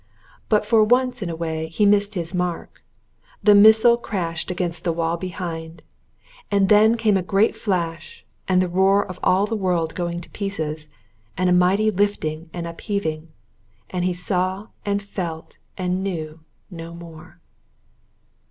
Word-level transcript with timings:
But 0.49 0.65
for 0.65 0.83
once 0.83 1.21
in 1.21 1.29
a 1.29 1.35
way 1.35 1.67
he 1.67 1.85
missed 1.85 2.15
his 2.15 2.33
mark; 2.33 2.83
the 3.43 3.53
missile 3.53 3.97
crashed 3.99 4.49
against 4.49 4.83
the 4.83 4.91
wall 4.91 5.15
behind. 5.15 5.83
And 6.49 6.69
then 6.69 6.97
came 6.97 7.17
a 7.17 7.21
great 7.21 7.55
flash, 7.55 8.25
and 8.47 8.63
the 8.63 8.67
roar 8.67 9.05
of 9.05 9.19
all 9.21 9.45
the 9.45 9.55
world 9.55 9.93
going 9.93 10.19
to 10.21 10.29
pieces, 10.31 10.87
and 11.37 11.51
a 11.51 11.53
mighty 11.53 11.91
lifting 11.91 12.49
and 12.51 12.65
upheaving 12.65 13.27
and 13.91 14.03
he 14.03 14.15
saw 14.15 14.69
and 14.83 15.03
felt 15.03 15.59
and 15.77 16.01
knew 16.03 16.39
no 16.71 16.95
more. 16.95 17.39